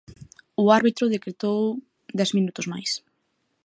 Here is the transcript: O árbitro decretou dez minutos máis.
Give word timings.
O 0.63 0.65
árbitro 0.77 1.13
decretou 1.15 1.61
dez 2.19 2.29
minutos 2.37 2.65
máis. 2.71 2.91